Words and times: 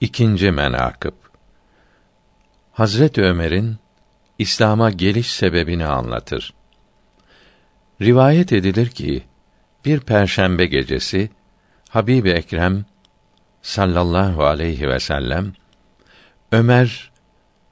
İkinci 0.00 0.50
menakıb 0.50 1.12
Hazret 2.72 3.18
Ömer'in 3.18 3.76
İslam'a 4.38 4.90
geliş 4.90 5.32
sebebini 5.32 5.86
anlatır. 5.86 6.54
Rivayet 8.00 8.52
edilir 8.52 8.88
ki 8.88 9.24
bir 9.84 10.00
perşembe 10.00 10.66
gecesi 10.66 11.30
Habib 11.88 12.24
Ekrem 12.24 12.84
sallallahu 13.62 14.44
aleyhi 14.44 14.88
ve 14.88 15.00
sellem 15.00 15.52
Ömer 16.52 17.12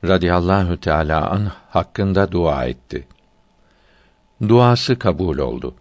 radıyallahu 0.04 0.80
teala 0.80 1.30
an 1.30 1.52
hakkında 1.70 2.32
dua 2.32 2.64
etti. 2.64 3.08
Duası 4.48 4.98
kabul 4.98 5.38
oldu. 5.38 5.74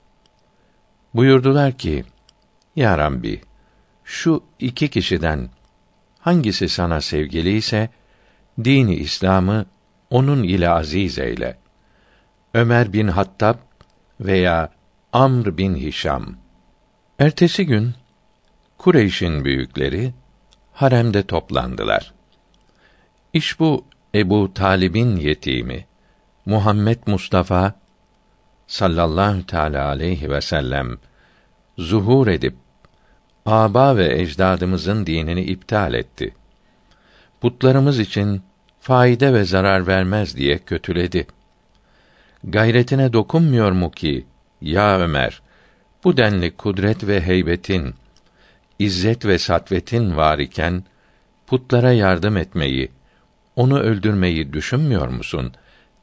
Buyurdular 1.13 1.71
ki: 1.71 2.05
Ya 2.75 2.97
Rabbi, 2.97 3.41
şu 4.03 4.43
iki 4.59 4.89
kişiden 4.89 5.49
hangisi 6.27 6.69
sana 6.69 7.01
sevgili 7.01 7.57
ise 7.57 7.89
dini 8.63 8.95
İslam'ı 8.95 9.65
onun 10.09 10.43
ile 10.43 10.69
aziz 10.69 11.19
eyle. 11.19 11.57
Ömer 12.53 12.93
bin 12.93 13.07
Hattab 13.07 13.55
veya 14.19 14.69
Amr 15.13 15.57
bin 15.57 15.75
Hişam. 15.75 16.35
Ertesi 17.19 17.65
gün 17.65 17.93
Kureyş'in 18.77 19.45
büyükleri 19.45 20.13
haremde 20.73 21.23
toplandılar. 21.23 22.13
İş 23.33 23.59
bu 23.59 23.85
Ebu 24.15 24.53
Talib'in 24.53 25.15
yetimi 25.15 25.85
Muhammed 26.45 26.99
Mustafa 27.05 27.73
sallallahu 28.67 29.45
teala 29.45 29.87
aleyhi 29.87 30.31
ve 30.31 30.41
sellem 30.41 30.97
zuhur 31.77 32.27
edip 32.27 32.55
aba 33.47 33.97
ve 33.97 34.21
ecdadımızın 34.21 35.05
dinini 35.05 35.41
iptal 35.41 35.93
etti. 35.93 36.33
Putlarımız 37.41 37.99
için 37.99 38.41
faide 38.79 39.33
ve 39.33 39.43
zarar 39.43 39.87
vermez 39.87 40.37
diye 40.37 40.57
kötüledi. 40.57 41.27
Gayretine 42.43 43.13
dokunmuyor 43.13 43.71
mu 43.71 43.91
ki 43.91 44.25
ya 44.61 44.99
Ömer 44.99 45.41
bu 46.03 46.17
denli 46.17 46.55
kudret 46.55 47.07
ve 47.07 47.21
heybetin 47.21 47.95
izzet 48.79 49.25
ve 49.25 49.39
satvetin 49.39 50.17
var 50.17 50.39
iken 50.39 50.83
putlara 51.47 51.91
yardım 51.91 52.37
etmeyi, 52.37 52.91
onu 53.55 53.79
öldürmeyi 53.79 54.53
düşünmüyor 54.53 55.07
musun 55.07 55.53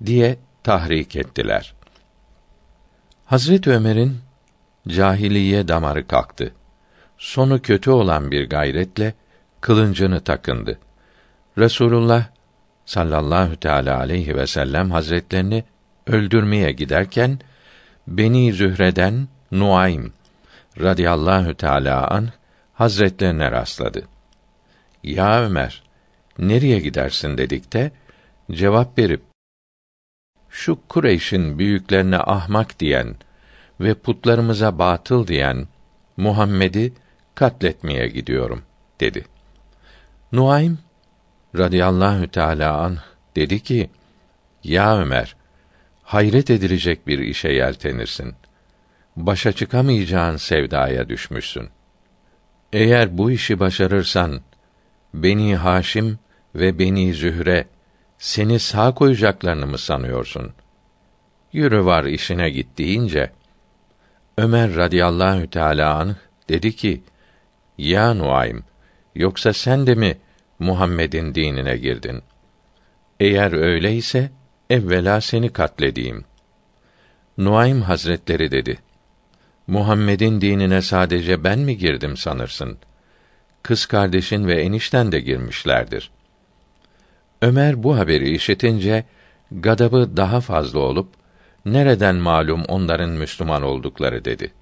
diye 0.07 0.37
tahrik 0.63 1.17
ettiler. 1.17 1.75
Hazret 3.25 3.67
Ömer'in 3.67 4.19
cahiliye 4.89 5.69
damarı 5.69 6.07
kalktı. 6.07 6.53
Sonu 7.19 7.63
kötü 7.63 7.91
olan 7.91 8.31
bir 8.31 8.49
gayretle 8.49 9.15
kılıncını 9.61 10.21
takındı. 10.21 10.79
Resulullah 11.59 12.27
sallallahu 12.87 13.57
teala 13.57 13.99
aleyhi 13.99 14.37
ve 14.37 14.47
sellem 14.47 14.91
hazretlerini 14.91 15.65
öldürmeye 16.07 16.73
giderken 16.73 17.39
Beni 18.07 18.53
Zühre'den 18.53 19.29
Nuaym 19.53 20.13
radıyallahu 20.81 21.55
teala 21.55 22.11
an 22.11 22.29
hazretlerine 22.75 23.51
rastladı. 23.51 24.03
Ya 25.03 25.43
Ömer, 25.43 25.83
nereye 26.39 26.79
gidersin 26.79 27.39
dedikte 27.39 27.93
cevap 28.53 28.99
verip 28.99 29.23
şu 30.49 30.79
Kureyş'in 30.89 31.59
büyüklerine 31.59 32.19
ahmak 32.19 32.81
diyen 32.81 33.17
ve 33.81 33.95
putlarımıza 33.95 34.79
batıl 34.79 35.27
diyen 35.27 35.69
Muhammed'i 36.17 36.93
katletmeye 37.35 38.09
gidiyorum 38.09 38.63
dedi. 39.01 39.25
Nuaym 40.33 40.79
radıyallahu 41.59 42.29
teala 42.29 42.79
an 42.79 42.99
dedi 43.37 43.63
ki: 43.63 43.91
Ya 44.65 44.99
Ömer, 44.99 45.37
hayret 46.03 46.51
edilecek 46.51 47.07
bir 47.07 47.19
işe 47.19 47.49
yeltenirsin. 47.49 48.35
Başa 49.17 49.53
çıkamayacağın 49.53 50.37
sevdaya 50.37 51.09
düşmüşsün. 51.09 51.69
Eğer 52.73 53.19
bu 53.19 53.31
işi 53.31 53.61
başarırsan 53.61 54.41
Beni 55.15 55.57
Haşim 55.57 56.19
ve 56.55 56.79
Beni 56.79 57.15
Zühre 57.15 57.67
seni 58.19 58.59
sağ 58.59 58.95
koyacaklarını 58.95 59.67
mı 59.67 59.79
sanıyorsun? 59.79 60.53
Yürü 61.53 61.85
var 61.85 62.05
işine 62.05 62.51
git 62.51 62.79
deyince 62.79 63.31
Ömer 64.39 64.77
radıyallahu 64.77 65.51
teala 65.51 65.95
anh 65.95 66.15
dedi 66.49 66.77
ki: 66.77 67.03
Ya 67.79 68.15
Nuaym, 68.15 68.65
yoksa 69.15 69.53
sen 69.53 69.87
de 69.87 69.95
mi 69.95 70.19
Muhammed'in 70.59 71.35
dinine 71.35 71.77
girdin? 71.77 72.23
Eğer 73.21 73.53
öyleyse 73.53 74.31
evvela 74.71 75.21
seni 75.21 75.53
katledeyim. 75.53 76.25
Nuaym 77.39 77.83
Hazretleri 77.83 78.51
dedi: 78.51 78.79
Muhammed'in 79.67 80.41
dinine 80.41 80.83
sadece 80.83 81.45
ben 81.45 81.59
mi 81.59 81.77
girdim 81.77 82.17
sanırsın? 82.17 82.79
Kız 83.63 83.87
kardeşin 83.87 84.47
ve 84.47 84.63
enişten 84.63 85.13
de 85.13 85.21
girmişlerdir. 85.21 86.11
Ömer 87.43 87.83
bu 87.83 87.99
haberi 87.99 88.35
işitince 88.35 89.05
gadabı 89.53 90.17
daha 90.17 90.41
fazla 90.41 90.79
olup 90.79 91.09
nereden 91.65 92.17
malum 92.17 92.65
onların 92.69 93.11
Müslüman 93.11 93.63
oldukları 93.63 94.25
dedi. 94.25 94.53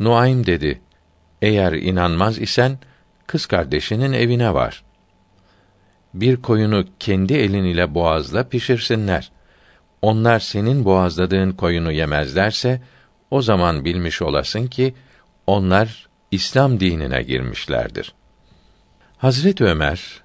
Nuaym 0.00 0.46
dedi: 0.46 0.80
Eğer 1.42 1.72
inanmaz 1.72 2.38
isen 2.38 2.78
kız 3.26 3.46
kardeşinin 3.46 4.12
evine 4.12 4.54
var. 4.54 4.84
Bir 6.14 6.36
koyunu 6.36 6.84
kendi 6.98 7.34
elin 7.34 7.64
ile 7.64 7.94
boğazla 7.94 8.48
pişirsinler. 8.48 9.30
Onlar 10.02 10.38
senin 10.38 10.84
boğazladığın 10.84 11.52
koyunu 11.52 11.92
yemezlerse 11.92 12.82
o 13.30 13.42
zaman 13.42 13.84
bilmiş 13.84 14.22
olasın 14.22 14.66
ki 14.66 14.94
onlar 15.46 16.08
İslam 16.30 16.80
dinine 16.80 17.22
girmişlerdir. 17.22 18.14
Hazret 19.18 19.60
Ömer 19.60 20.22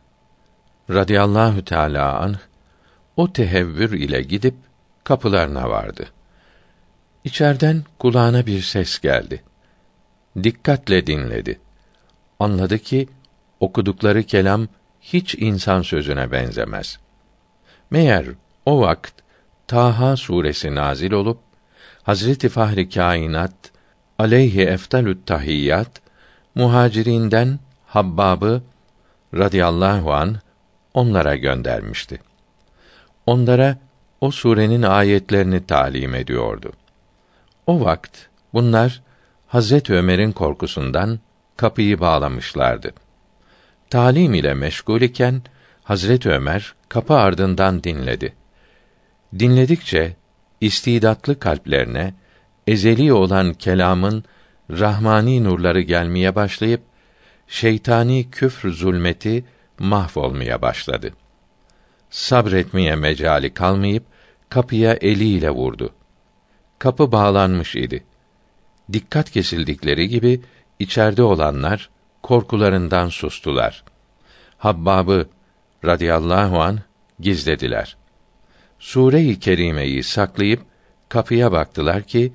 radıyallahu 0.90 1.66
teala 1.66 2.20
anh 2.20 2.38
o 3.18 3.34
tehevvür 3.34 3.92
ile 3.92 4.22
gidip 4.22 4.56
kapılarına 5.04 5.70
vardı. 5.70 6.08
İçerden 7.24 7.84
kulağına 8.00 8.46
bir 8.46 8.62
ses 8.62 9.00
geldi. 9.00 9.44
Dikkatle 10.44 11.08
dinledi. 11.08 11.60
Anladı 12.40 12.80
ki 12.80 13.08
okudukları 13.60 14.24
kelam 14.24 14.68
hiç 15.02 15.36
insan 15.36 15.82
sözüne 15.82 16.32
benzemez. 16.32 17.00
Meğer 17.90 18.26
o 18.66 18.82
vakt 18.82 19.14
Taha 19.68 20.18
suresi 20.18 20.76
nazil 20.76 21.12
olup 21.12 21.40
Hazreti 22.04 22.50
Fahri 22.50 22.90
Kainat 22.90 23.72
aleyhi 24.20 24.62
eftalü't 24.62 25.28
tahiyyat 25.28 26.02
muhacirinden 26.56 27.60
Habbab'ı 27.86 28.64
radıyallahu 29.34 30.14
an 30.14 30.36
onlara 30.94 31.36
göndermişti. 31.36 32.20
Onlara 33.26 33.78
o 34.22 34.32
surenin 34.32 34.82
ayetlerini 34.82 35.66
talim 35.66 36.16
ediyordu. 36.16 36.72
O 37.68 37.86
vakt 37.86 38.18
bunlar 38.54 39.02
Hazret 39.52 39.90
Ömer'in 39.90 40.32
korkusundan 40.32 41.20
kapıyı 41.58 42.00
bağlamışlardı. 42.00 42.92
Talim 43.90 44.34
ile 44.34 44.54
meşgul 44.54 45.02
iken 45.02 45.42
Hazret 45.84 46.26
Ömer 46.26 46.76
kapı 46.90 47.14
ardından 47.14 47.84
dinledi. 47.84 48.34
Dinledikçe 49.40 50.16
istidatlı 50.62 51.40
kalplerine 51.40 52.14
ezeli 52.68 53.14
olan 53.14 53.54
kelamın 53.54 54.24
rahmani 54.70 55.44
nurları 55.44 55.82
gelmeye 55.82 56.36
başlayıp 56.36 56.82
şeytani 57.48 58.32
küfr 58.32 58.68
zulmeti 58.68 59.46
mahvolmaya 59.80 60.62
başladı. 60.62 61.14
Sabretmeye 62.10 62.96
mecali 62.96 63.54
kalmayıp 63.54 64.04
kapıya 64.50 64.94
eliyle 64.94 65.50
vurdu. 65.50 65.94
Kapı 66.80 67.12
bağlanmış 67.12 67.76
idi. 67.76 68.04
Dikkat 68.94 69.32
kesildikleri 69.32 70.10
gibi 70.10 70.42
içeride 70.80 71.24
olanlar 71.24 71.90
korkularından 72.24 73.10
sustular. 73.10 73.84
Habbabı 74.58 75.30
radıyallahu 75.86 76.62
an 76.62 76.80
gizlediler. 77.20 77.98
Sure-i 78.80 79.40
Kerime'yi 79.40 80.04
saklayıp 80.04 80.62
kapıya 81.10 81.52
baktılar 81.52 82.04
ki 82.04 82.34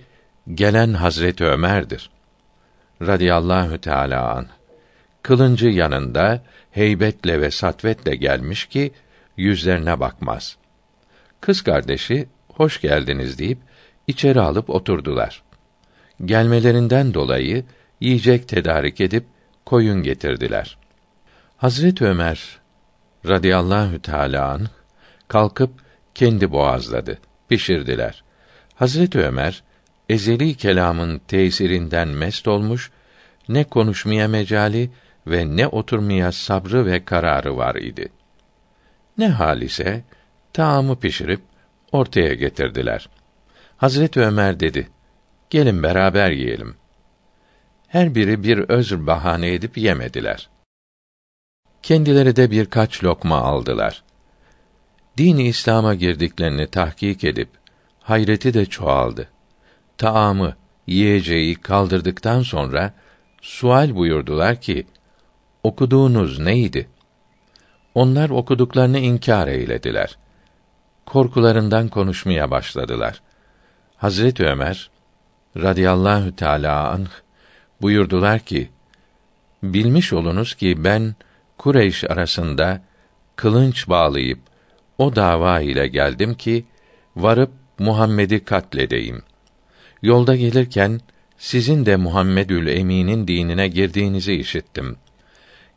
gelen 0.55 0.95
Hazreti 0.95 1.45
Ömer'dir. 1.45 2.11
Radıyallahu 3.03 3.81
teala 3.81 4.35
an. 4.35 4.47
Kılıncı 5.23 5.67
yanında 5.67 6.43
heybetle 6.71 7.41
ve 7.41 7.51
satvetle 7.51 8.17
gelmiş 8.17 8.67
ki 8.67 8.93
yüzlerine 9.37 10.01
bakmaz. 10.01 10.57
Kız 11.41 11.63
kardeşi 11.63 12.29
hoş 12.49 12.81
geldiniz 12.81 13.39
deyip 13.39 13.59
içeri 14.07 14.41
alıp 14.41 14.71
oturdular. 14.71 15.43
Gelmelerinden 16.25 17.15
dolayı 17.15 17.65
yiyecek 18.01 18.49
tedarik 18.49 19.01
edip 19.01 19.25
koyun 19.65 20.03
getirdiler. 20.03 20.79
Hazret 21.57 22.03
Ömer 22.03 22.59
radıyallahu 23.27 24.03
teâlâ 24.03 24.51
anh, 24.51 24.69
kalkıp 25.29 25.71
kendi 26.15 26.53
boğazladı. 26.53 27.19
Pişirdiler. 27.49 28.25
Hazret 28.75 29.17
Ömer 29.17 29.63
ezeli 30.09 30.55
kelamın 30.55 31.19
tesirinden 31.19 32.09
mest 32.09 32.49
olmuş, 32.49 32.91
ne 33.49 33.65
konuşmaya 33.65 34.29
mecali 34.29 34.91
ve 35.27 35.57
ne 35.57 35.67
oturmaya 35.67 36.33
sabrı 36.33 36.87
ve 36.87 37.05
kararı 37.05 37.57
var 37.57 37.75
idi. 37.75 38.09
Ne 39.19 39.29
hal 39.29 39.63
ise 39.63 40.05
taamı 40.53 41.01
pişirip 41.01 41.41
ortaya 41.93 42.35
getirdiler. 42.35 43.09
Hazret 43.77 44.17
Ömer 44.17 44.61
dedi: 44.61 44.89
Gelin 45.51 45.83
beraber 45.83 46.31
yiyelim. 46.31 46.77
Her 47.89 48.15
biri 48.15 48.43
bir 48.43 48.59
özr 48.59 49.07
bahane 49.07 49.55
edip 49.55 49.79
yemediler. 49.79 50.49
Kendileri 51.83 52.37
de 52.37 52.51
birkaç 52.51 53.05
lokma 53.05 53.37
aldılar. 53.37 54.03
Dini 55.19 55.49
İslam'a 55.49 55.95
girdiklerini 55.95 56.67
tahkik 56.67 57.25
edip 57.25 57.49
hayreti 58.01 58.55
de 58.55 58.67
çoğaldı. 58.67 59.29
Taamı, 59.99 60.57
yiyeceği 60.87 61.55
kaldırdıktan 61.55 62.43
sonra 62.43 62.95
sual 63.43 63.95
buyurdular 63.95 64.61
ki: 64.61 64.87
Okuduğunuz 65.63 66.39
neydi? 66.39 66.89
Onlar 67.95 68.31
okuduklarını 68.31 68.99
inkar 68.99 69.49
eylediler. 69.49 70.19
Korkularından 71.07 71.89
konuşmaya 71.89 72.51
başladılar. 72.51 73.23
Hazret 73.97 74.41
Ömer 74.41 74.91
radıyallahu 75.63 76.37
teala 76.37 76.91
anh 76.91 77.09
buyurdular 77.83 78.41
ki: 78.41 78.69
Bilmiş 79.63 80.13
olunuz 80.13 80.55
ki 80.55 80.85
ben 80.85 81.15
Kureyş 81.59 82.05
arasında 82.05 82.81
kılınç 83.37 83.89
bağlayıp 83.89 84.39
o 84.99 85.17
dava 85.17 85.61
ile 85.61 85.87
geldim 85.87 86.35
ki 86.35 86.65
varıp 87.17 87.51
Muhammed'i 87.79 88.45
katledeyim. 88.45 89.23
Yolda 90.03 90.37
gelirken 90.37 91.01
sizin 91.39 91.87
de 91.87 91.97
Muhammedül 91.97 92.67
Emin'in 92.67 93.29
dinine 93.29 93.69
girdiğinizi 93.69 94.35
işittim. 94.35 94.97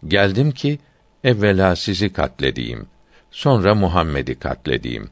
Geldim 0.08 0.52
ki 0.52 0.80
evvela 1.24 1.76
sizi 1.76 2.14
katledeyim. 2.14 2.88
Sonra 3.32 3.76
Muhammed'i 3.76 4.40
katledeyim. 4.40 5.10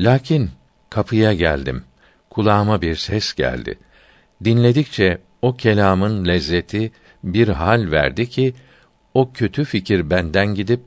Lakin 0.00 0.50
kapıya 0.90 1.32
geldim. 1.32 1.84
Kulağıma 2.30 2.82
bir 2.82 2.96
ses 2.96 3.34
geldi. 3.34 3.78
Dinledikçe 4.44 5.18
o 5.42 5.56
kelamın 5.56 6.24
lezzeti 6.24 6.92
bir 7.24 7.48
hal 7.48 7.90
verdi 7.90 8.28
ki 8.28 8.54
o 9.14 9.32
kötü 9.32 9.64
fikir 9.64 10.10
benden 10.10 10.54
gidip 10.54 10.80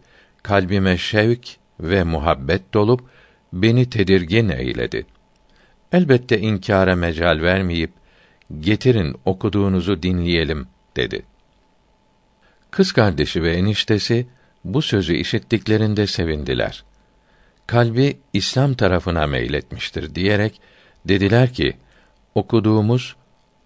kalbime 0.43 0.97
şevk 0.97 1.47
ve 1.79 2.03
muhabbet 2.03 2.73
dolup 2.73 3.01
beni 3.53 3.89
tedirgin 3.89 4.49
eyledi. 4.49 5.05
Elbette 5.91 6.39
inkâra 6.39 6.95
mecal 6.95 7.41
vermeyip 7.41 7.91
getirin 8.59 9.15
okuduğunuzu 9.25 10.03
dinleyelim 10.03 10.67
dedi. 10.95 11.23
Kız 12.71 12.91
kardeşi 12.91 13.43
ve 13.43 13.53
eniştesi 13.53 14.27
bu 14.63 14.81
sözü 14.81 15.13
işittiklerinde 15.13 16.07
sevindiler. 16.07 16.83
Kalbi 17.67 18.17
İslam 18.33 18.73
tarafına 18.73 19.27
meyletmiştir 19.27 20.15
diyerek 20.15 20.61
dediler 21.05 21.53
ki 21.53 21.77
okuduğumuz 22.35 23.15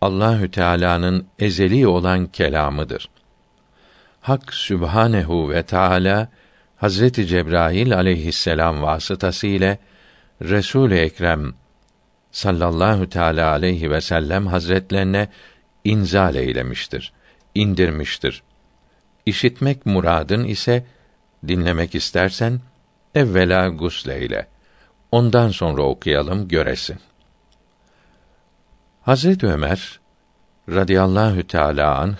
Allahü 0.02 0.52
Teala'nın 0.52 1.28
ezeli 1.40 1.88
olan 1.88 2.26
kelamıdır. 2.26 3.10
Hak 4.22 4.54
Sübhanehu 4.54 5.50
ve 5.50 5.64
Teala 5.64 6.30
Hazreti 6.78 7.28
Cebrail 7.28 7.96
aleyhisselam 7.96 8.82
vasıtasıyla 8.82 9.78
Resul-i 10.42 10.96
Ekrem 10.96 11.54
sallallahu 12.32 13.10
teala 13.10 13.52
aleyhi 13.52 13.92
ve 13.92 14.02
sellem 14.02 14.48
hazretlerine 14.48 15.28
inzal 15.84 16.36
eylemiştir, 16.36 17.14
indirmiştir. 17.56 18.44
İşitmek 19.26 19.86
muradın 19.86 20.44
ise 20.44 20.86
dinlemek 21.48 21.96
istersen 21.96 22.60
evvela 23.16 23.70
gusleyle. 23.70 24.48
Ondan 25.12 25.50
sonra 25.50 25.82
okuyalım 25.82 26.48
göresin. 26.48 26.98
Hazret 29.10 29.44
Ömer 29.44 30.00
radıyallahu 30.70 31.48
teala 31.48 31.98
anh 31.98 32.16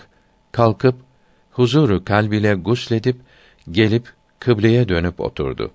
kalkıp 0.52 0.94
huzuru 1.50 2.04
kalbiyle 2.04 2.54
gusledip 2.54 3.20
gelip 3.70 4.12
kıbleye 4.38 4.88
dönüp 4.88 5.20
oturdu. 5.20 5.70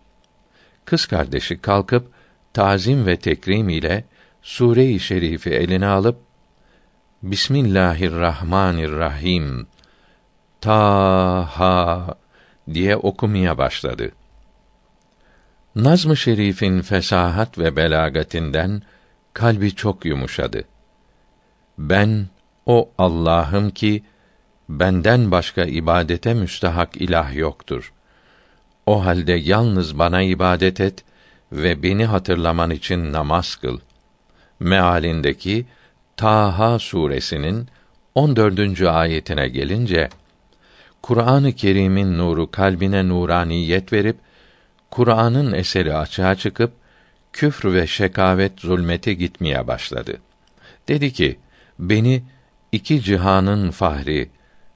Kız 0.85 1.05
kardeşi 1.05 1.61
kalkıp 1.61 2.11
tazim 2.53 3.05
ve 3.05 3.17
tekrim 3.17 3.69
ile 3.69 4.05
sure-i 4.41 4.99
şerifi 4.99 5.49
eline 5.49 5.87
alıp 5.87 6.19
Bismillahirrahmanirrahim 7.23 9.67
ta 10.61 10.79
ha 11.51 12.07
diye 12.73 12.95
okumaya 12.95 13.57
başladı. 13.57 14.11
Nazm-ı 15.75 16.17
Şerif'in 16.17 16.81
fesahat 16.81 17.57
ve 17.57 17.75
belagatinden 17.75 18.81
kalbi 19.33 19.75
çok 19.75 20.05
yumuşadı. 20.05 20.63
Ben 21.77 22.27
o 22.65 22.89
Allah'ım 22.97 23.69
ki 23.69 24.03
benden 24.69 25.31
başka 25.31 25.63
ibadete 25.63 26.33
müstahak 26.33 26.97
ilah 26.97 27.35
yoktur. 27.35 27.93
O 28.85 29.05
halde 29.05 29.33
yalnız 29.33 29.99
bana 29.99 30.21
ibadet 30.21 30.81
et 30.81 31.03
ve 31.51 31.83
beni 31.83 32.05
hatırlaman 32.05 32.71
için 32.71 33.13
namaz 33.13 33.55
kıl. 33.55 33.79
Mealindeki 34.59 35.65
Taha 36.17 36.79
suresinin 36.79 37.67
14. 38.15 38.81
ayetine 38.81 39.47
gelince 39.47 40.09
Kur'an-ı 41.01 41.53
Kerim'in 41.53 42.17
nuru 42.17 42.51
kalbine 42.51 43.07
nuraniyet 43.07 43.93
verip 43.93 44.17
Kur'an'ın 44.91 45.53
eseri 45.53 45.95
açığa 45.95 46.35
çıkıp 46.35 46.71
küfr 47.33 47.73
ve 47.73 47.87
şekavet 47.87 48.59
zulmete 48.59 49.13
gitmeye 49.13 49.67
başladı. 49.67 50.17
Dedi 50.87 51.13
ki: 51.13 51.39
Beni 51.79 52.23
iki 52.71 53.01
cihanın 53.01 53.71
fahri 53.71 54.29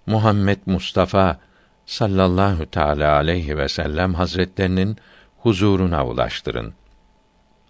Muhammed 0.06 0.58
Mustafa 0.66 1.40
sallallahu 1.86 2.66
teala 2.66 3.16
aleyhi 3.16 3.58
ve 3.58 3.70
sellem 3.70 4.14
hazretlerinin 4.14 4.98
huzuruna 5.38 6.06
ulaştırın. 6.08 6.74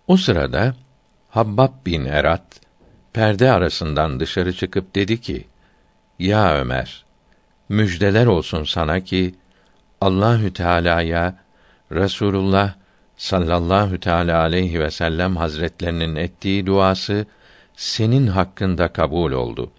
O 0.08 0.18
sırada 0.18 0.76
Habbab 1.30 1.86
bin 1.86 2.06
Erat 2.06 2.62
perde 3.14 3.52
arasından 3.52 4.20
dışarı 4.20 4.54
çıkıp 4.54 4.96
dedi 4.96 5.22
ki: 5.22 5.48
Ya 6.20 6.56
Ömer, 6.56 7.06
müjdeler 7.70 8.26
olsun 8.26 8.64
sana 8.64 9.00
ki 9.00 9.36
Allahü 10.02 10.54
Teala'ya 10.54 11.36
Resulullah 11.92 12.74
sallallahu 13.18 14.00
teala 14.00 14.40
aleyhi 14.40 14.80
ve 14.80 14.92
sellem 14.92 15.36
hazretlerinin 15.36 16.16
ettiği 16.16 16.66
duası 16.66 17.26
senin 17.80 18.28
hakkında 18.28 18.88
kabul 18.88 19.32
oldu. 19.32 19.72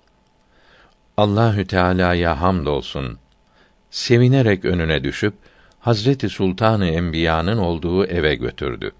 Allahü 1.16 1.66
Teala'ya 1.66 2.40
hamdolsun. 2.40 3.18
Sevinerek 3.90 4.64
önüne 4.64 5.04
düşüp 5.04 5.34
Hazreti 5.80 6.28
Sultanı 6.28 6.86
Enbiya'nın 6.86 7.58
olduğu 7.58 8.06
eve 8.06 8.34
götürdü. 8.34 8.92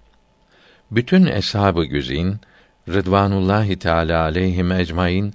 Bütün 0.91 1.25
eshab-ı 1.25 1.85
güzin 1.85 2.39
Rıdvanullahi 2.89 3.79
Teala 3.79 4.21
aleyhim 4.21 4.71
ecmaîn 4.71 5.33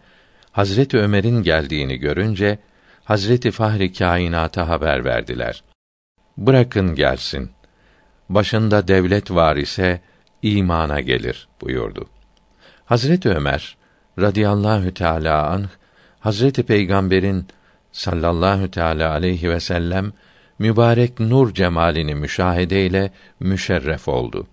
Hazreti 0.53 0.99
Ömer'in 0.99 1.43
geldiğini 1.43 1.97
görünce 1.97 2.59
Hazreti 3.05 3.51
Fahri 3.51 3.93
Kainat'a 3.93 4.69
haber 4.69 5.05
verdiler. 5.05 5.63
Bırakın 6.37 6.95
gelsin. 6.95 7.51
Başında 8.29 8.89
devlet 8.89 9.31
var 9.31 9.57
ise 9.57 10.01
imana 10.43 11.01
gelir 11.01 11.49
buyurdu. 11.61 12.09
Hazreti 12.87 13.29
Ömer 13.29 13.77
radıyallahu 14.19 14.95
teala 14.95 15.51
anh 15.51 15.69
Hazreti 16.21 16.63
Peygamber'in 16.63 17.47
sallallahu 17.93 18.71
teala 18.71 19.11
aleyhi 19.11 19.51
ve 19.51 19.61
sellem 19.61 20.13
mübarek 20.59 21.21
nur 21.21 21.55
cemalini 21.55 22.15
müşahede 22.15 22.87
ile 22.87 23.11
müşerref 23.41 24.09
oldu. 24.09 24.47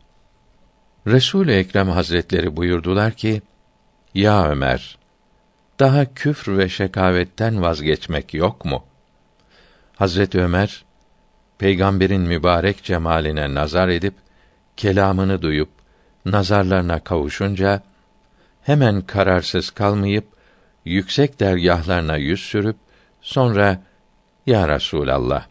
Resul 1.08 1.48
Ekrem 1.48 1.90
Hazretleri 1.90 2.56
buyurdular 2.56 3.13
ki: 3.13 3.42
Ya 4.13 4.50
Ömer, 4.50 4.98
daha 5.80 6.13
küfr 6.13 6.58
ve 6.58 6.70
şekavetten 6.70 7.62
vazgeçmek 7.62 8.34
yok 8.34 8.66
mu? 8.66 8.84
Hazret 9.96 10.36
Ömer 10.36 10.86
peygamberin 11.58 12.22
mübarek 12.22 12.84
cemaline 12.84 13.54
nazar 13.54 13.90
edip 13.90 14.13
kelamını 14.78 15.42
duyup 15.42 15.70
nazarlarına 16.25 17.00
kavuşunca 17.00 17.82
hemen 18.63 19.01
kararsız 19.01 19.72
kalmayıp 19.72 20.25
yüksek 20.86 21.39
dergahlarına 21.39 22.17
yüz 22.17 22.39
sürüp 22.39 22.77
sonra 23.22 23.82
ya 24.46 24.70
Resulallah 24.70 25.46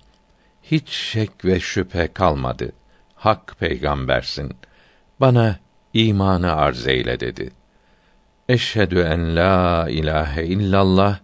hiç 0.62 0.88
şek 0.88 1.44
ve 1.44 1.60
şüphe 1.60 2.12
kalmadı. 2.12 2.72
Hak 3.14 3.56
peygambersin. 3.58 4.56
Bana 5.20 5.56
imanı 5.94 6.56
arz 6.56 6.86
eyle 6.86 7.20
dedi. 7.20 7.50
Eşhedü 8.48 9.00
en 9.00 9.36
la 9.36 9.86
ilahe 9.88 10.44
illallah 10.44 11.18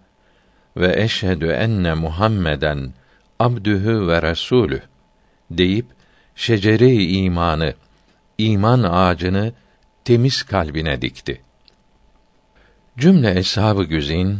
ve 0.76 1.02
eşhedü 1.02 1.46
enne 1.46 1.94
Muhammeden 1.94 2.92
abdühü 3.38 4.06
ve 4.06 4.22
resulü 4.22 4.82
deyip 5.50 5.86
şecere-i 6.34 7.16
imanı, 7.16 7.74
iman 8.38 8.82
ağacını 8.82 9.52
temiz 10.04 10.42
kalbine 10.42 11.02
dikti. 11.02 11.42
Cümle 12.98 13.38
eshab-ı 13.38 13.84
güzin 13.84 14.38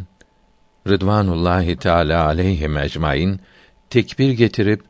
Rıdvanullahi 0.89 1.77
Teala 1.77 2.25
aleyhi 2.25 2.79
ecmaîn 2.79 3.41
tekbir 3.91 4.31
getirip 4.31 4.83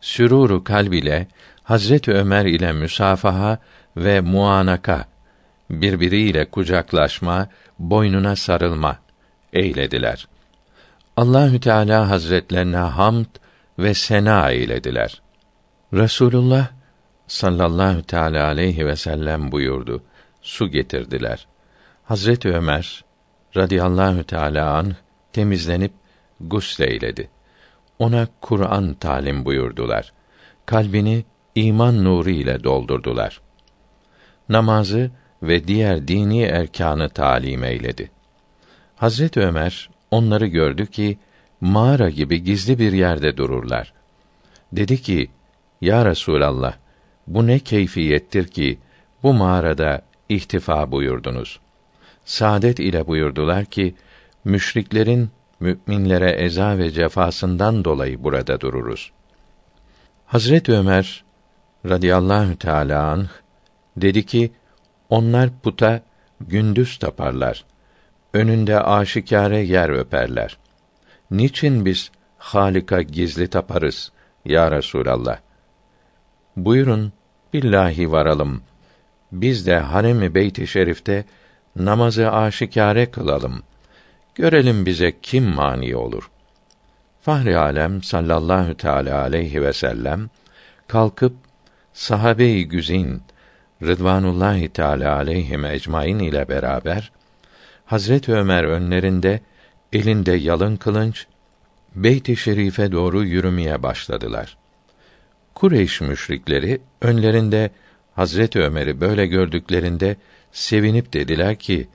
süruru 0.00 0.64
kalb 0.64 0.92
ile 0.92 1.28
Hazret 1.62 2.08
Ömer 2.08 2.44
ile 2.44 2.72
müsafaha 2.72 3.58
ve 3.96 4.20
muanaka 4.20 5.04
birbiriyle 5.70 6.50
kucaklaşma, 6.50 7.48
boynuna 7.78 8.36
sarılma 8.36 8.98
eylediler. 9.52 10.28
Allahü 11.16 11.60
Teala 11.60 12.10
Hazretlerine 12.10 12.76
hamd 12.76 13.26
ve 13.78 13.94
sena 13.94 14.50
eylediler. 14.50 15.22
Resulullah 15.92 16.68
sallallahu 17.26 18.02
teala 18.02 18.46
aleyhi 18.46 18.86
ve 18.86 18.96
sellem 18.96 19.52
buyurdu. 19.52 20.02
Su 20.42 20.68
getirdiler. 20.68 21.46
Hazret 22.04 22.46
Ömer 22.46 23.05
radıyallahu 23.56 24.24
teala 24.24 24.76
an 24.76 24.94
temizlenip 25.32 25.92
gusleyledi. 26.40 27.28
Ona 27.98 28.28
Kur'an 28.40 28.94
talim 28.94 29.44
buyurdular. 29.44 30.12
Kalbini 30.66 31.24
iman 31.54 32.04
nuru 32.04 32.30
ile 32.30 32.64
doldurdular. 32.64 33.40
Namazı 34.48 35.10
ve 35.42 35.68
diğer 35.68 36.08
dini 36.08 36.42
erkanı 36.42 37.08
talim 37.08 37.64
eyledi. 37.64 38.10
Hazret 38.96 39.36
Ömer 39.36 39.90
onları 40.10 40.46
gördü 40.46 40.86
ki 40.86 41.18
mağara 41.60 42.10
gibi 42.10 42.42
gizli 42.42 42.78
bir 42.78 42.92
yerde 42.92 43.36
dururlar. 43.36 43.92
Dedi 44.72 45.02
ki: 45.02 45.30
Ya 45.80 46.04
Resulallah, 46.04 46.74
bu 47.26 47.46
ne 47.46 47.58
keyfiyettir 47.58 48.46
ki 48.46 48.78
bu 49.22 49.34
mağarada 49.34 50.02
ihtifa 50.28 50.92
buyurdunuz. 50.92 51.60
Saadet 52.26 52.78
ile 52.78 53.06
buyurdular 53.06 53.64
ki 53.64 53.94
müşriklerin 54.44 55.30
müminlere 55.60 56.30
eza 56.30 56.78
ve 56.78 56.90
cefasından 56.90 57.84
dolayı 57.84 58.24
burada 58.24 58.60
dururuz. 58.60 59.12
Hazret 60.26 60.68
Ömer 60.68 61.24
radıyallahu 61.88 62.58
teala 62.58 63.02
anh 63.02 63.28
dedi 63.96 64.26
ki 64.26 64.52
onlar 65.08 65.50
puta 65.62 66.00
gündüz 66.40 66.98
taparlar. 66.98 67.64
Önünde 68.32 68.80
aşikare 68.80 69.58
yer 69.58 69.88
öperler. 69.88 70.58
Niçin 71.30 71.84
biz 71.84 72.10
Halika 72.38 73.02
gizli 73.02 73.48
taparız 73.48 74.12
ya 74.44 74.70
Resulallah? 74.70 75.38
Buyurun 76.56 77.12
billahi 77.52 78.12
varalım. 78.12 78.62
Biz 79.32 79.66
de 79.66 79.78
harem-i 79.78 80.34
beyt-i 80.34 80.66
şerifte 80.66 81.24
namazı 81.76 82.32
aşikare 82.32 83.10
kılalım. 83.10 83.62
Görelim 84.34 84.86
bize 84.86 85.14
kim 85.22 85.44
mani 85.44 85.96
olur. 85.96 86.30
Fahri 87.22 87.58
alem 87.58 88.02
sallallahu 88.02 88.76
teala 88.76 89.20
aleyhi 89.20 89.62
ve 89.62 89.72
sellem 89.72 90.30
kalkıp 90.88 91.32
sahabe-i 91.92 92.68
güzin 92.68 93.22
Rıdvanullahi 93.82 94.68
Teala 94.68 95.16
aleyhim 95.16 95.64
ecmaîn 95.64 96.18
ile 96.18 96.48
beraber 96.48 97.12
Hazret 97.84 98.28
Ömer 98.28 98.64
önlerinde 98.64 99.40
elinde 99.92 100.32
yalın 100.32 100.76
kılınç 100.76 101.26
Beyt-i 101.94 102.36
Şerif'e 102.36 102.92
doğru 102.92 103.24
yürümeye 103.24 103.82
başladılar. 103.82 104.56
Kureyş 105.54 106.00
müşrikleri 106.00 106.80
önlerinde 107.02 107.70
Hazret 108.16 108.56
Ömer'i 108.56 109.00
böyle 109.00 109.26
gördüklerinde 109.26 110.16
sevinip 110.52 111.12
dediler 111.12 111.56
ki: 111.56 111.88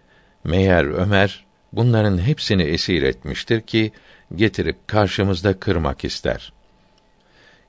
Meğer 0.43 0.85
Ömer 0.85 1.45
bunların 1.73 2.17
hepsini 2.17 2.63
esir 2.63 3.03
etmiştir 3.03 3.61
ki 3.61 3.91
getirip 4.35 4.87
karşımızda 4.87 5.59
kırmak 5.59 6.05
ister. 6.05 6.53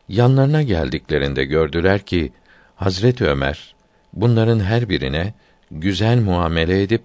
Yanlarına 0.09 0.63
geldiklerinde 0.63 1.45
gördüler 1.45 2.01
ki 2.01 2.33
Hazret 2.77 3.23
Ömer 3.23 3.75
bunların 4.13 4.61
her 4.61 4.89
birine 4.89 5.35
güzel 5.71 6.21
muamele 6.21 6.83
edip 6.83 7.03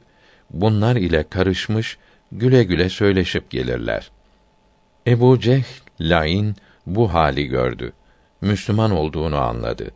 bunlar 0.50 0.96
ile 0.96 1.30
karışmış 1.30 1.98
güle 2.32 2.64
güle 2.64 2.90
söyleşip 2.90 3.50
gelirler. 3.50 4.12
Ebu 5.08 5.40
Cehl 5.40 5.64
Lain 6.02 6.56
bu 6.86 7.14
hali 7.14 7.48
gördü. 7.48 7.94
Müslüman 8.42 8.92
olduğunu 8.92 9.38
anladı. 9.38 9.92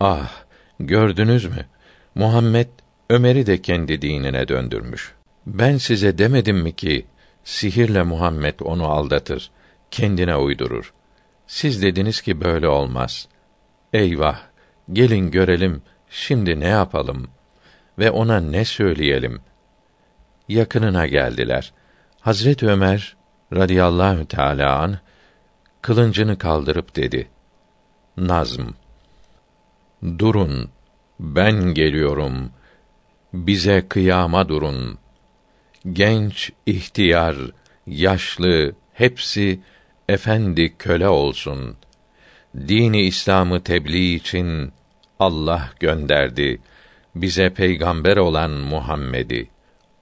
Ah, 0.00 0.47
gördünüz 0.80 1.44
mü? 1.44 1.66
Muhammed 2.14 2.68
Ömer'i 3.10 3.46
de 3.46 3.62
kendi 3.62 4.02
dinine 4.02 4.48
döndürmüş. 4.48 5.14
Ben 5.46 5.76
size 5.76 6.18
demedim 6.18 6.56
mi 6.56 6.76
ki 6.76 7.06
sihirle 7.44 8.02
Muhammed 8.02 8.60
onu 8.60 8.86
aldatır, 8.86 9.50
kendine 9.90 10.36
uydurur. 10.36 10.92
Siz 11.46 11.82
dediniz 11.82 12.20
ki 12.20 12.40
böyle 12.40 12.68
olmaz. 12.68 13.28
Eyvah, 13.92 14.40
gelin 14.92 15.30
görelim 15.30 15.82
şimdi 16.10 16.60
ne 16.60 16.68
yapalım 16.68 17.28
ve 17.98 18.10
ona 18.10 18.40
ne 18.40 18.64
söyleyelim? 18.64 19.40
Yakınına 20.48 21.06
geldiler. 21.06 21.72
Hazret 22.20 22.62
Ömer 22.62 23.16
radıyallahu 23.52 24.28
teala 24.28 24.78
an 24.78 24.98
kılıncını 25.82 26.38
kaldırıp 26.38 26.96
dedi: 26.96 27.28
Nazm 28.16 28.62
Durun, 30.02 30.70
ben 31.20 31.74
geliyorum. 31.74 32.50
Bize 33.32 33.88
kıyama 33.88 34.48
durun. 34.48 34.98
Genç, 35.92 36.52
ihtiyar, 36.66 37.36
yaşlı 37.86 38.74
hepsi 38.92 39.60
efendi 40.08 40.74
köle 40.78 41.08
olsun. 41.08 41.76
Dini 42.56 43.00
İslam'ı 43.02 43.62
tebliğ 43.62 44.14
için 44.14 44.72
Allah 45.18 45.70
gönderdi 45.80 46.60
bize 47.14 47.50
peygamber 47.50 48.16
olan 48.16 48.50
Muhammed'i 48.50 49.48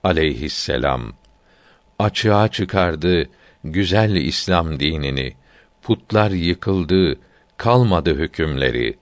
aleyhisselam. 0.04 1.12
Açığa 1.98 2.48
çıkardı 2.48 3.28
güzel 3.64 4.14
İslam 4.16 4.80
dinini. 4.80 5.34
Putlar 5.82 6.30
yıkıldı, 6.30 7.18
kalmadı 7.56 8.14
hükümleri. 8.14 8.98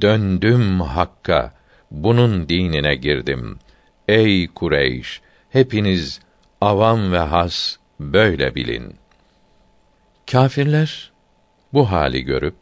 Döndüm 0.00 0.80
Hakk'a, 0.80 1.52
bunun 1.90 2.48
dinine 2.48 2.94
girdim. 2.94 3.58
Ey 4.08 4.48
Kureyş, 4.48 5.20
hepiniz 5.50 6.20
avam 6.60 7.12
ve 7.12 7.18
has 7.18 7.76
böyle 8.00 8.54
bilin. 8.54 8.96
Kâfirler 10.30 11.12
bu 11.72 11.90
hali 11.90 12.22
görüp 12.22 12.54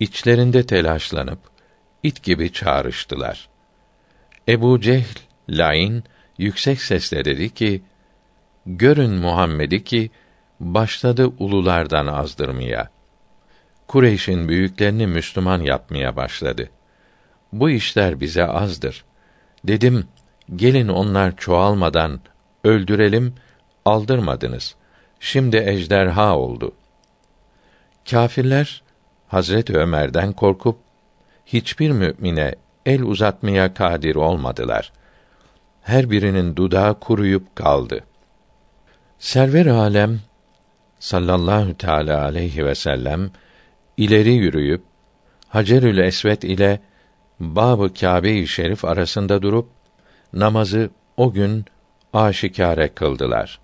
içlerinde 0.00 0.66
telaşlanıp 0.66 1.38
it 2.02 2.22
gibi 2.22 2.52
çağrıştılar. 2.52 3.48
Ebu 4.48 4.80
Cehl 4.80 5.18
Lain 5.48 6.04
yüksek 6.38 6.82
sesle 6.82 7.24
dedi 7.24 7.54
ki: 7.54 7.82
Görün 8.66 9.10
Muhammed'i 9.10 9.84
ki 9.84 10.10
başladı 10.60 11.26
ululardan 11.38 12.06
azdırmaya. 12.06 12.93
Kureyş'in 13.88 14.48
büyüklerini 14.48 15.06
Müslüman 15.06 15.60
yapmaya 15.60 16.16
başladı. 16.16 16.70
Bu 17.52 17.70
işler 17.70 18.20
bize 18.20 18.44
azdır. 18.44 19.04
Dedim, 19.64 20.04
gelin 20.56 20.88
onlar 20.88 21.36
çoğalmadan 21.36 22.20
öldürelim, 22.64 23.34
aldırmadınız. 23.84 24.74
Şimdi 25.20 25.56
ejderha 25.56 26.38
oldu. 26.38 26.72
Kâfirler 28.10 28.82
Hazret 29.28 29.70
Ömer'den 29.70 30.32
korkup 30.32 30.78
hiçbir 31.46 31.90
mümine 31.90 32.54
el 32.86 33.02
uzatmaya 33.02 33.74
kadir 33.74 34.14
olmadılar. 34.14 34.92
Her 35.82 36.10
birinin 36.10 36.56
dudağı 36.56 37.00
kuruyup 37.00 37.56
kaldı. 37.56 38.04
Server 39.18 39.66
alem 39.66 40.20
sallallahu 40.98 41.78
teala 41.78 42.22
aleyhi 42.22 42.66
ve 42.66 42.74
sellem 42.74 43.30
ileri 43.96 44.32
yürüyüp 44.32 44.82
Hacerül 45.48 45.98
Esvet 45.98 46.44
ile 46.44 46.80
Bab-ı 47.40 47.94
Kâbe-i 47.94 48.46
Şerif 48.46 48.84
arasında 48.84 49.42
durup 49.42 49.68
namazı 50.32 50.90
o 51.16 51.32
gün 51.32 51.64
aşikare 52.12 52.88
kıldılar. 52.88 53.60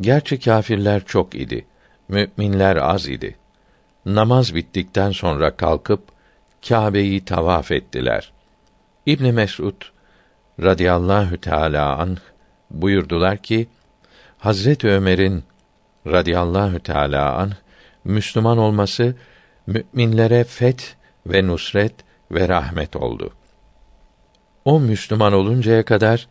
Gerçi 0.00 0.40
kâfirler 0.40 1.04
çok 1.04 1.34
idi, 1.34 1.66
müminler 2.08 2.76
az 2.76 3.08
idi. 3.08 3.36
namaz 4.06 4.54
bittikten 4.54 5.10
sonra 5.10 5.56
kalkıp 5.56 6.02
Kâbe'yi 6.68 7.24
tavaf 7.24 7.70
ettiler. 7.70 8.32
İbn 9.06 9.26
Mesud 9.26 9.82
radıyallahu 10.62 11.36
teala 11.38 11.96
anh 11.98 12.18
buyurdular 12.70 13.38
ki 13.38 13.68
Hazret 14.38 14.84
Ömer'in 14.84 15.44
radıyallahu 16.06 16.78
teala 16.78 17.36
anh 17.36 17.52
Müslüman 18.04 18.58
olması 18.58 19.14
müminlere 19.66 20.44
fet 20.44 20.96
ve 21.26 21.46
nusret 21.46 21.94
ve 22.30 22.48
rahmet 22.48 22.96
oldu. 22.96 23.32
O 24.64 24.80
Müslüman 24.80 25.32
oluncaya 25.32 25.84
kadar 25.84 26.28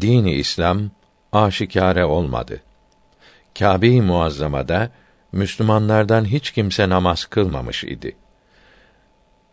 dini 0.00 0.34
İslam 0.34 0.90
aşikare 1.32 2.04
olmadı. 2.04 2.60
Kâbe-i 3.58 4.02
Muazzama'da 4.02 4.90
Müslümanlardan 5.32 6.24
hiç 6.24 6.50
kimse 6.50 6.88
namaz 6.88 7.24
kılmamış 7.24 7.84
idi. 7.84 8.16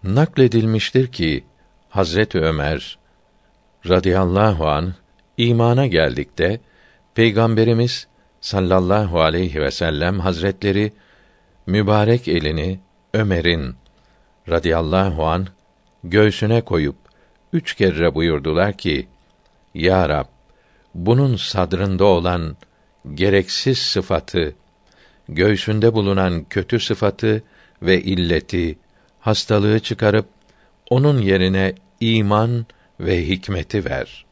Nakledilmiştir 0.04 1.12
ki 1.12 1.44
Hazret 1.90 2.36
Ömer 2.36 3.00
radıyallahu 3.90 4.68
an 4.68 4.94
imana 5.38 5.88
geldikte 5.88 6.60
Peygamberimiz 7.16 8.08
sallallahu 8.42 9.22
aleyhi 9.22 9.62
ve 9.62 9.72
sellem 9.72 10.20
hazretleri 10.20 10.94
mübarek 11.70 12.28
elini 12.28 12.80
Ömer'in 13.14 13.76
radıyallahu 14.50 15.26
an 15.26 15.48
göğsüne 16.04 16.62
koyup 16.62 16.96
üç 17.54 17.74
kere 17.74 18.16
buyurdular 18.16 18.78
ki: 18.78 19.08
Ya 19.74 20.10
Rab, 20.10 20.26
bunun 20.96 21.36
sadrında 21.36 22.06
olan 22.06 22.58
gereksiz 23.14 23.78
sıfatı, 23.78 24.56
göğsünde 25.30 25.94
bulunan 25.94 26.44
kötü 26.44 26.80
sıfatı 26.80 27.44
ve 27.82 28.02
illeti, 28.02 28.80
hastalığı 29.20 29.80
çıkarıp 29.80 30.26
onun 30.90 31.18
yerine 31.18 31.76
iman 32.00 32.66
ve 33.00 33.28
hikmeti 33.28 33.86
ver.'' 33.86 34.29